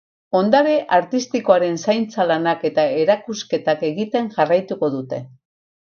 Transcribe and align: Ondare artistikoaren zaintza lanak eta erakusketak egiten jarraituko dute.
Ondare 0.37 0.71
artistikoaren 0.99 1.77
zaintza 1.85 2.27
lanak 2.33 2.67
eta 2.73 2.89
erakusketak 3.05 3.87
egiten 3.93 4.35
jarraituko 4.41 4.95
dute. 4.99 5.27